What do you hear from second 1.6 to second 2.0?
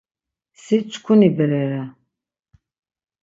re.